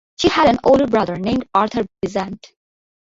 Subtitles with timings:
[0.19, 2.47] She had an older brother named Arthur Besant.